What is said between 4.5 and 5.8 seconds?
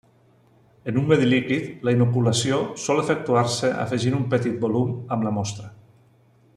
volum amb la mostra.